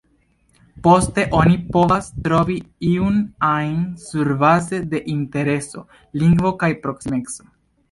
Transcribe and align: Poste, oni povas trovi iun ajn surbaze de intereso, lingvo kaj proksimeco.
Poste, 0.85 1.25
oni 1.39 1.59
povas 1.75 2.07
trovi 2.27 2.55
iun 2.93 3.21
ajn 3.51 3.77
surbaze 4.07 4.81
de 4.95 5.05
intereso, 5.19 5.87
lingvo 6.25 6.57
kaj 6.65 6.75
proksimeco. 6.89 7.51